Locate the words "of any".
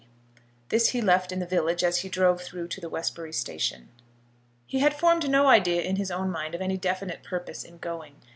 6.55-6.75